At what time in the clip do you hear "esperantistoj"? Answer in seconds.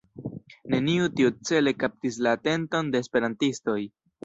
3.07-3.79